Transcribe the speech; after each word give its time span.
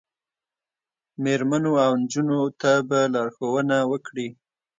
میرمنو 1.23 1.73
او 1.85 1.91
نجونو 2.01 2.39
ته 2.59 2.71
به 2.87 2.99
لارښوونه 3.13 3.77
وکړي 3.91 4.27